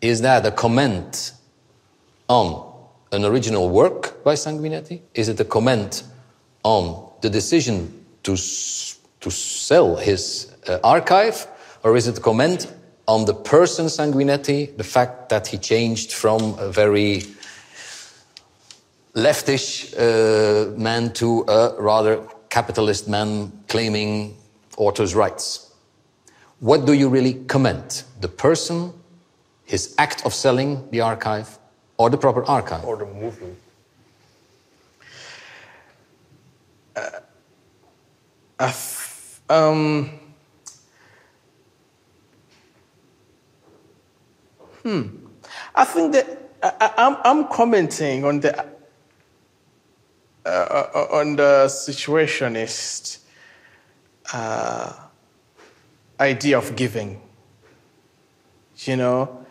is 0.00 0.20
that 0.22 0.44
a 0.44 0.50
comment 0.50 1.32
on 2.28 2.72
an 3.12 3.24
original 3.24 3.68
work 3.68 4.24
by 4.24 4.34
Sanguinetti? 4.34 5.00
Is 5.14 5.28
it 5.28 5.38
a 5.40 5.44
comment 5.44 6.04
on 6.62 7.10
the 7.20 7.30
decision 7.30 8.04
to, 8.22 8.32
to 8.32 9.30
sell 9.30 9.96
his 9.96 10.52
uh, 10.66 10.78
archive, 10.82 11.46
or 11.82 11.96
is 11.96 12.08
it 12.08 12.18
a 12.18 12.20
comment 12.20 12.72
on 13.06 13.26
the 13.26 13.34
person 13.34 13.86
Sanguinetti, 13.86 14.76
the 14.76 14.84
fact 14.84 15.28
that 15.28 15.46
he 15.46 15.58
changed 15.58 16.12
from 16.12 16.58
a 16.58 16.70
very 16.70 17.22
leftish 19.14 19.94
uh, 19.94 20.76
man 20.78 21.12
to 21.12 21.44
a 21.46 21.74
rather 21.78 22.26
capitalist 22.48 23.08
man 23.08 23.52
claiming 23.68 24.36
author's 24.76 25.14
rights? 25.14 25.72
What 26.60 26.86
do 26.86 26.94
you 26.94 27.08
really 27.08 27.34
comment? 27.34 28.04
The 28.20 28.28
person, 28.28 28.92
his 29.64 29.94
act 29.98 30.24
of 30.24 30.32
selling 30.32 30.88
the 30.90 31.02
archive, 31.02 31.58
or 31.96 32.10
the 32.10 32.16
proper 32.16 32.44
archive? 32.44 32.84
Or 32.84 32.96
the 32.96 33.06
movement. 33.06 33.58
I 38.58 38.68
f- 38.68 39.40
um, 39.50 40.10
hmm. 44.82 45.02
I 45.74 45.84
think 45.84 46.12
that 46.12 46.50
I, 46.62 47.20
I'm 47.24 47.48
commenting 47.48 48.24
on 48.24 48.40
the 48.40 48.58
uh, 50.46 50.48
uh, 50.48 51.06
on 51.10 51.36
the 51.36 51.66
situationist 51.66 53.18
uh, 54.32 54.92
idea 56.20 56.58
of 56.58 56.76
giving. 56.76 57.20
You 58.78 58.96
know. 58.96 59.43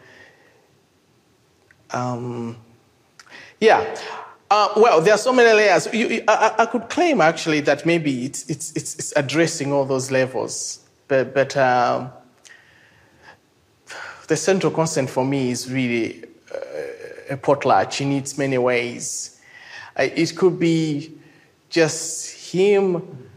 Um, 1.93 2.57
yeah. 3.59 3.95
Uh, 4.51 4.69
well, 4.75 5.01
there 5.01 5.13
are 5.13 5.17
so 5.17 5.31
many 5.33 5.51
layers. 5.53 5.91
You, 5.93 6.23
I, 6.27 6.53
I- 6.59 6.65
could 6.65 6.89
claim 6.89 7.21
actually 7.21 7.61
that 7.61 7.85
maybe 7.85 8.25
it's, 8.25 8.49
it's, 8.49 8.71
it's, 8.75 9.13
addressing 9.15 9.71
all 9.71 9.85
those 9.85 10.11
levels, 10.11 10.79
but, 11.07 11.33
but 11.33 11.55
um, 11.57 12.11
the 14.27 14.35
central 14.35 14.71
constant 14.71 15.09
for 15.09 15.25
me 15.25 15.51
is 15.51 15.71
really 15.71 16.23
uh, 16.53 16.57
a 17.31 17.37
potlatch 17.37 18.01
in 18.01 18.11
its 18.11 18.37
many 18.37 18.57
ways. 18.57 19.39
Uh, 19.97 20.03
it 20.15 20.35
could 20.35 20.59
be 20.59 21.13
just 21.69 22.51
him. 22.51 23.29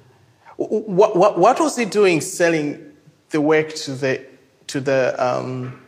What, 0.56 1.16
what, 1.16 1.38
what 1.38 1.60
was 1.60 1.76
he 1.76 1.84
doing 1.84 2.20
selling 2.20 2.92
the 3.30 3.40
work 3.40 3.74
to 3.74 3.92
the, 3.92 4.24
to 4.66 4.80
the, 4.80 5.14
um, 5.18 5.80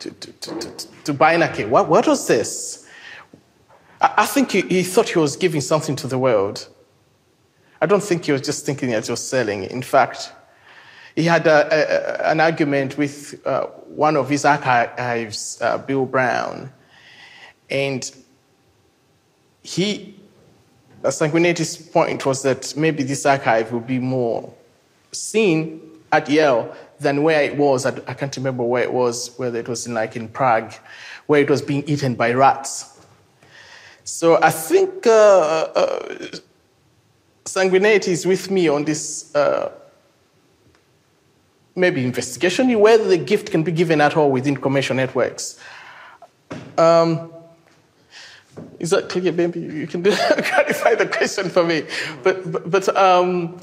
to, 0.00 0.10
to, 0.10 0.32
to, 0.32 0.88
to, 1.04 1.14
Beinecke? 1.14 1.68
What, 1.68 1.88
what 1.88 2.06
was 2.06 2.26
this? 2.26 2.86
I, 4.00 4.14
I 4.18 4.26
think 4.26 4.52
he, 4.52 4.62
he 4.62 4.82
thought 4.82 5.08
he 5.08 5.18
was 5.18 5.36
giving 5.36 5.60
something 5.60 5.96
to 5.96 6.06
the 6.06 6.18
world. 6.18 6.68
I 7.80 7.86
don't 7.86 8.02
think 8.02 8.24
he 8.24 8.32
was 8.32 8.42
just 8.42 8.64
thinking 8.64 8.90
that 8.90 9.06
he 9.06 9.12
was 9.12 9.26
selling. 9.26 9.64
In 9.64 9.82
fact, 9.82 10.32
he 11.14 11.24
had 11.24 11.46
a, 11.46 12.26
a, 12.26 12.30
an 12.30 12.40
argument 12.40 12.98
with 12.98 13.40
uh, 13.46 13.66
one 13.88 14.16
of 14.16 14.28
his 14.28 14.44
archives, 14.44 15.58
uh, 15.60 15.78
Bill 15.78 16.06
Brown, 16.06 16.70
and 17.70 18.10
he, 19.62 20.14
Sanguinetti's 21.02 21.76
point 21.76 22.24
was 22.24 22.42
that 22.42 22.74
maybe 22.76 23.02
this 23.02 23.26
archive 23.26 23.72
would 23.72 23.86
be 23.86 23.98
more 23.98 24.52
seen 25.12 25.80
at 26.12 26.28
Yale 26.28 26.74
than 27.00 27.22
where 27.22 27.42
it 27.42 27.56
was. 27.56 27.86
I, 27.86 27.90
I 28.06 28.14
can't 28.14 28.36
remember 28.36 28.62
where 28.62 28.82
it 28.82 28.92
was, 28.92 29.34
whether 29.36 29.58
it 29.58 29.68
was 29.68 29.86
in, 29.86 29.94
like 29.94 30.16
in 30.16 30.28
Prague, 30.28 30.72
where 31.26 31.40
it 31.40 31.50
was 31.50 31.62
being 31.62 31.84
eaten 31.86 32.14
by 32.14 32.32
rats. 32.32 32.98
So 34.04 34.40
I 34.42 34.50
think 34.50 35.06
uh, 35.06 35.10
uh, 35.10 36.38
is 38.08 38.26
with 38.26 38.50
me 38.50 38.68
on 38.68 38.84
this 38.84 39.34
uh, 39.34 39.72
maybe 41.74 42.04
investigation 42.04 42.70
in 42.70 42.80
whether 42.80 43.04
the 43.06 43.18
gift 43.18 43.50
can 43.50 43.62
be 43.62 43.72
given 43.72 44.00
at 44.00 44.16
all 44.16 44.30
within 44.30 44.56
commercial 44.56 44.96
networks. 44.96 45.60
Um, 46.78 47.32
is 48.78 48.90
that 48.90 49.08
clear? 49.08 49.32
Maybe 49.32 49.60
you 49.60 49.86
can 49.86 50.02
clarify 50.42 50.94
the 50.94 51.06
question 51.06 51.50
for 51.50 51.64
me. 51.64 51.84
But, 52.22 52.50
but, 52.50 52.70
but 52.70 52.96
um, 52.96 53.60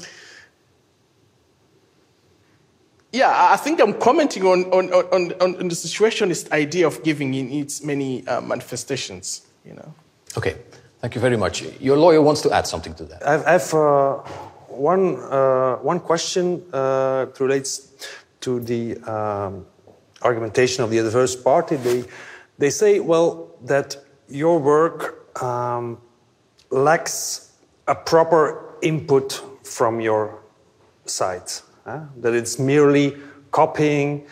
yeah, 3.14 3.52
I 3.52 3.56
think 3.56 3.80
I'm 3.80 3.94
commenting 3.94 4.44
on, 4.44 4.64
on, 4.72 4.92
on, 4.92 5.32
on, 5.40 5.56
on 5.60 5.68
the 5.68 5.74
situationist 5.74 6.50
idea 6.50 6.86
of 6.86 7.02
giving 7.04 7.34
in 7.34 7.50
its 7.52 7.82
many 7.82 8.26
uh, 8.26 8.40
manifestations, 8.40 9.46
you 9.64 9.74
know. 9.74 9.94
Okay, 10.36 10.56
thank 11.00 11.14
you 11.14 11.20
very 11.20 11.36
much. 11.36 11.62
Your 11.80 11.96
lawyer 11.96 12.20
wants 12.20 12.42
to 12.42 12.50
add 12.50 12.66
something 12.66 12.92
to 12.94 13.04
that. 13.04 13.24
I 13.24 13.52
have, 13.52 13.72
uh, 13.72 14.16
one, 14.66 15.16
uh, 15.16 15.76
one 15.76 16.00
question 16.00 16.64
uh, 16.72 17.26
that 17.26 17.38
relates 17.38 17.92
to 18.40 18.58
the 18.58 18.98
um, 19.08 19.64
argumentation 20.22 20.82
of 20.82 20.90
the 20.90 20.98
adverse 20.98 21.36
party. 21.36 21.76
They, 21.76 22.04
they 22.58 22.70
say, 22.70 22.98
well, 22.98 23.50
that 23.62 23.96
your 24.28 24.58
work 24.58 25.40
um, 25.40 25.98
lacks 26.70 27.52
a 27.86 27.94
proper 27.94 28.74
input 28.82 29.40
from 29.62 30.00
your 30.00 30.40
side, 31.06 31.52
huh? 31.84 32.00
that 32.16 32.34
it's 32.34 32.58
merely 32.58 33.16
copying 33.50 34.26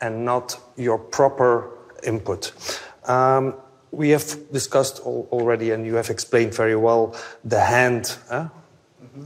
and 0.00 0.24
not 0.24 0.58
your 0.76 0.98
proper 0.98 1.70
input. 2.02 2.52
Um, 3.06 3.54
we 3.90 4.10
have 4.10 4.50
discussed 4.52 5.00
al- 5.04 5.28
already, 5.30 5.70
and 5.70 5.86
you 5.86 5.94
have 5.96 6.10
explained 6.10 6.54
very 6.54 6.76
well 6.76 7.14
the 7.44 7.60
hand, 7.60 8.16
huh? 8.28 8.48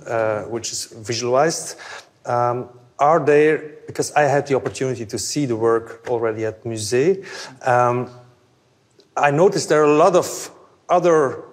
uh, 0.06 0.42
which 0.42 0.72
is 0.72 0.86
visualized. 0.86 1.78
Um, 2.24 2.68
are 2.98 3.24
there, 3.24 3.58
because 3.86 4.12
I 4.12 4.22
had 4.22 4.46
the 4.46 4.54
opportunity 4.54 5.06
to 5.06 5.18
see 5.18 5.46
the 5.46 5.56
work 5.56 6.08
already 6.08 6.44
at 6.44 6.64
Musée, 6.64 7.24
um, 7.66 8.10
I 9.16 9.30
noticed 9.30 9.68
there 9.68 9.80
are 9.80 9.84
a 9.84 9.96
lot 9.96 10.16
of 10.16 10.50
other 10.88 11.44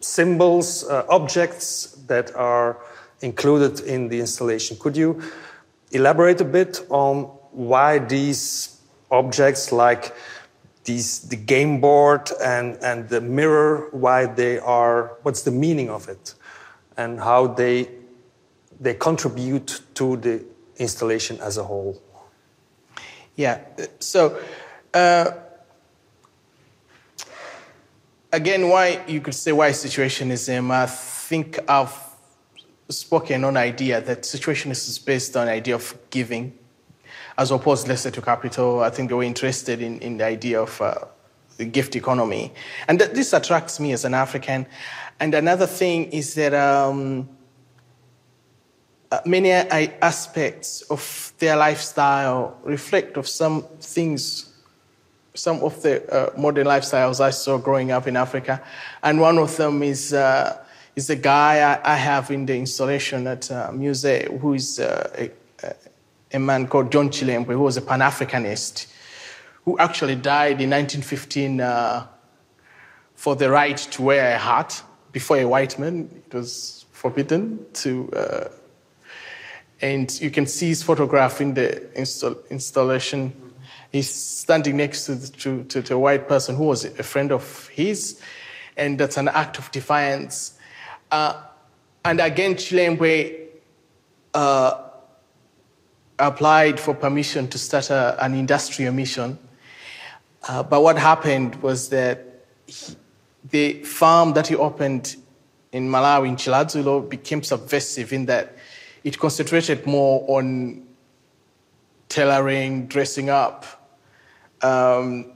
symbols, 0.00 0.84
uh, 0.84 1.06
objects 1.08 1.92
that 2.06 2.34
are 2.34 2.78
included 3.20 3.80
in 3.80 4.08
the 4.08 4.20
installation. 4.20 4.76
Could 4.78 4.96
you 4.96 5.22
elaborate 5.90 6.40
a 6.40 6.44
bit 6.44 6.80
on 6.90 7.24
why 7.52 7.98
these 7.98 8.80
objects, 9.10 9.72
like 9.72 10.14
these, 10.84 11.20
the 11.28 11.36
game 11.36 11.80
board 11.80 12.30
and, 12.42 12.76
and 12.82 13.08
the 13.08 13.20
mirror, 13.20 13.88
why 13.92 14.26
they 14.26 14.58
are, 14.58 15.16
what's 15.22 15.42
the 15.42 15.50
meaning 15.50 15.90
of 15.90 16.08
it, 16.08 16.34
and 16.96 17.20
how 17.20 17.46
they, 17.46 17.88
they 18.80 18.94
contribute 18.94 19.80
to 19.94 20.16
the 20.16 20.44
installation 20.76 21.40
as 21.40 21.56
a 21.56 21.64
whole? 21.64 22.00
Yeah. 23.36 23.60
So, 24.00 24.40
uh, 24.94 25.32
again, 28.32 28.68
why 28.68 29.02
you 29.06 29.20
could 29.20 29.34
say 29.34 29.52
why 29.52 29.70
situationism? 29.70 30.70
I 30.70 30.86
think 30.86 31.58
I've 31.68 32.06
spoken 32.88 33.44
on 33.44 33.56
idea 33.56 34.00
that 34.00 34.22
situationism 34.22 34.88
is 34.88 34.98
based 34.98 35.36
on 35.36 35.48
idea 35.48 35.74
of 35.74 35.94
giving, 36.10 36.56
as 37.36 37.50
opposed, 37.50 37.88
let's 37.88 38.02
say, 38.02 38.10
to 38.10 38.22
capital. 38.22 38.80
I 38.80 38.90
think 38.90 39.08
they 39.08 39.14
were 39.14 39.22
interested 39.22 39.82
in, 39.82 39.98
in 40.00 40.18
the 40.18 40.24
idea 40.24 40.62
of 40.62 40.80
uh, 40.80 40.94
the 41.56 41.64
gift 41.64 41.96
economy, 41.96 42.52
and 42.88 43.00
this 43.00 43.32
attracts 43.32 43.80
me 43.80 43.92
as 43.92 44.04
an 44.04 44.14
African. 44.14 44.66
And 45.20 45.34
another 45.34 45.66
thing 45.66 46.10
is 46.12 46.34
that. 46.34 46.54
Um, 46.54 47.28
uh, 49.12 49.20
many 49.24 49.52
aspects 49.52 50.82
of 50.90 51.32
their 51.38 51.54
lifestyle 51.54 52.58
reflect 52.64 53.16
of 53.16 53.28
some 53.28 53.62
things 53.80 54.52
some 55.32 55.62
of 55.62 55.80
the 55.82 56.02
uh, 56.12 56.36
modern 56.36 56.66
lifestyles 56.66 57.20
i 57.20 57.30
saw 57.30 57.56
growing 57.56 57.92
up 57.92 58.08
in 58.08 58.16
africa 58.16 58.60
and 59.04 59.20
one 59.20 59.38
of 59.38 59.56
them 59.58 59.80
is 59.84 60.12
uh, 60.12 60.60
is 60.96 61.08
the 61.08 61.16
guy 61.16 61.60
I, 61.60 61.92
I 61.92 61.96
have 61.96 62.30
in 62.30 62.46
the 62.46 62.56
installation 62.56 63.26
at 63.26 63.50
uh, 63.50 63.70
Musée, 63.70 64.40
who 64.40 64.54
is 64.54 64.80
uh, 64.80 65.28
a, 65.62 65.74
a 66.32 66.38
man 66.38 66.66
called 66.66 66.90
John 66.90 67.10
Chilembwe, 67.10 67.48
who 67.48 67.60
was 67.60 67.76
a 67.76 67.82
Pan 67.82 68.00
Africanist, 68.00 68.86
who 69.66 69.78
actually 69.78 70.16
died 70.16 70.62
in 70.62 70.70
1915 70.70 71.60
uh, 71.60 72.06
for 73.14 73.36
the 73.36 73.50
right 73.50 73.76
to 73.76 74.02
wear 74.02 74.34
a 74.34 74.38
hat 74.38 74.82
before 75.12 75.36
a 75.36 75.44
white 75.44 75.78
man. 75.78 76.08
It 76.26 76.34
was 76.34 76.86
forbidden 76.92 77.66
to. 77.74 78.10
Uh, 78.12 78.48
and 79.82 80.18
you 80.22 80.30
can 80.30 80.46
see 80.46 80.68
his 80.68 80.82
photograph 80.82 81.42
in 81.42 81.52
the 81.52 81.92
install, 81.98 82.36
installation. 82.48 83.34
He's 83.92 84.08
standing 84.08 84.78
next 84.78 85.04
to, 85.04 85.14
the, 85.14 85.28
to, 85.28 85.64
to, 85.64 85.82
to, 85.82 85.94
a 85.94 85.98
white 85.98 86.26
person 86.26 86.56
who 86.56 86.64
was 86.64 86.86
a 86.86 87.02
friend 87.02 87.30
of 87.30 87.68
his, 87.68 88.18
and 88.78 88.98
that's 88.98 89.18
an 89.18 89.28
act 89.28 89.58
of 89.58 89.70
defiance. 89.72 90.55
Uh, 91.10 91.42
and 92.04 92.20
again, 92.20 92.54
Chilembwe 92.54 93.46
uh, 94.34 94.82
applied 96.18 96.78
for 96.78 96.94
permission 96.94 97.48
to 97.48 97.58
start 97.58 97.90
a, 97.90 98.16
an 98.24 98.34
industrial 98.34 98.92
mission. 98.92 99.38
Uh, 100.48 100.62
but 100.62 100.82
what 100.82 100.98
happened 100.98 101.56
was 101.56 101.88
that 101.88 102.44
he, 102.66 102.96
the 103.50 103.82
farm 103.84 104.32
that 104.34 104.46
he 104.46 104.56
opened 104.56 105.16
in 105.72 105.88
Malawi, 105.88 106.28
in 106.28 106.36
Chiradzulu, 106.36 107.08
became 107.08 107.42
subversive 107.42 108.12
in 108.12 108.26
that 108.26 108.56
it 109.04 109.18
concentrated 109.18 109.86
more 109.86 110.24
on 110.28 110.86
tailoring, 112.08 112.86
dressing 112.86 113.30
up, 113.30 113.64
um, 114.62 115.32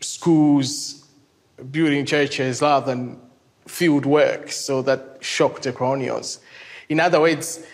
schools, 0.00 1.04
building 1.70 2.04
churches 2.04 2.60
rather 2.60 2.86
than 2.86 3.20
field 3.74 4.06
work. 4.06 4.52
So 4.52 4.82
that 4.82 5.18
shocked 5.20 5.64
the 5.64 5.72
colonials. 5.72 6.38
In 6.88 7.00
other 7.00 7.20
words, 7.20 7.66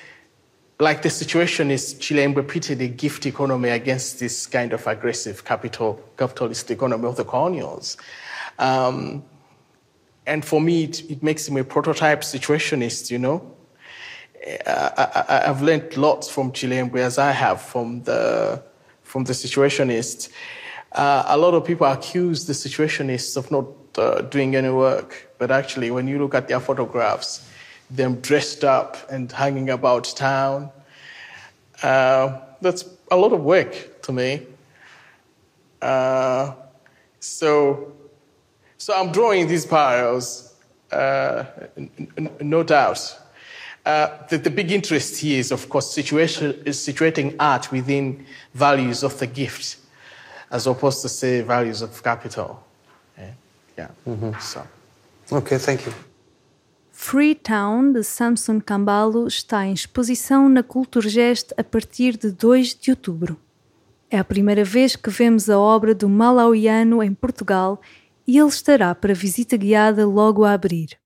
like 0.78 1.02
the 1.02 1.10
situation 1.10 1.70
is 1.70 1.94
Chilembwe 1.94 2.48
pitted 2.48 2.80
a 2.80 2.88
gift 2.88 3.26
economy 3.26 3.68
against 3.68 4.18
this 4.18 4.46
kind 4.46 4.72
of 4.72 4.86
aggressive 4.86 5.44
capital 5.44 6.00
capitalist 6.16 6.70
economy 6.70 7.06
of 7.06 7.16
the 7.16 7.24
colonials. 7.24 7.98
Um, 8.58 9.24
and 10.26 10.44
for 10.44 10.60
me, 10.60 10.84
it, 10.84 11.10
it, 11.10 11.22
makes 11.22 11.48
him 11.48 11.56
a 11.58 11.64
prototype 11.64 12.22
situationist, 12.22 13.10
you 13.10 13.18
know. 13.18 13.56
I, 14.66 15.42
have 15.44 15.60
learned 15.60 15.96
lots 15.96 16.30
from 16.30 16.52
Chilembwe 16.52 17.00
as 17.00 17.18
I 17.18 17.32
have 17.32 17.60
from 17.60 18.02
the, 18.04 18.62
from 19.02 19.24
the 19.24 19.34
situationist. 19.34 20.30
Uh, 20.92 21.24
a 21.26 21.36
lot 21.36 21.52
of 21.52 21.64
people 21.64 21.86
accuse 21.86 22.46
the 22.46 22.54
situationists 22.54 23.36
of 23.36 23.50
not 23.50 23.66
uh, 23.98 24.22
doing 24.22 24.56
any 24.56 24.70
work, 24.70 25.28
but 25.38 25.50
actually, 25.50 25.90
when 25.90 26.06
you 26.08 26.18
look 26.18 26.34
at 26.34 26.48
their 26.48 26.60
photographs, 26.60 27.48
them 27.90 28.16
dressed 28.20 28.64
up 28.64 28.96
and 29.10 29.30
hanging 29.32 29.70
about 29.70 30.04
town. 30.16 30.70
Uh, 31.82 32.40
that's 32.60 32.84
a 33.10 33.16
lot 33.16 33.32
of 33.32 33.42
work 33.42 34.02
to 34.02 34.12
me. 34.12 34.46
Uh, 35.82 36.54
so, 37.18 37.92
so 38.78 38.94
I'm 38.94 39.12
drawing 39.12 39.48
these 39.48 39.66
parallels, 39.66 40.54
uh, 40.92 41.44
n- 41.76 42.30
no 42.40 42.62
doubt. 42.62 43.18
Uh, 43.84 44.26
the, 44.28 44.36
the, 44.36 44.50
big 44.50 44.70
interest 44.70 45.20
here 45.20 45.40
is, 45.40 45.50
of 45.50 45.68
course, 45.70 45.94
situating 45.94 47.34
art 47.40 47.72
within 47.72 48.26
values 48.52 49.02
of 49.02 49.18
the 49.18 49.26
gift, 49.26 49.78
as 50.50 50.66
opposed 50.66 51.00
to, 51.00 51.08
say, 51.08 51.40
values 51.40 51.80
of 51.80 52.02
capital. 52.02 52.62
Yeah. 53.80 53.94
Mm-hmm. 54.06 54.40
So. 54.40 54.62
Okay, 55.32 55.58
thank 55.58 55.86
you. 55.86 55.92
Freetown, 56.92 57.92
de 57.92 58.02
Samson 58.02 58.60
Cambalo, 58.60 59.26
está 59.26 59.64
em 59.64 59.72
exposição 59.72 60.48
na 60.50 60.62
Culturgest 60.62 61.54
a 61.56 61.64
partir 61.64 62.16
de 62.18 62.30
2 62.30 62.74
de 62.74 62.90
outubro. 62.90 63.38
É 64.10 64.18
a 64.18 64.24
primeira 64.24 64.64
vez 64.64 64.96
que 64.96 65.08
vemos 65.08 65.48
a 65.48 65.58
obra 65.58 65.94
do 65.94 66.08
Malauiano 66.08 67.02
em 67.02 67.14
Portugal 67.14 67.80
e 68.26 68.38
ele 68.38 68.48
estará 68.48 68.94
para 68.94 69.14
visita 69.14 69.56
guiada 69.56 70.06
logo 70.06 70.44
a 70.44 70.52
abrir. 70.52 70.99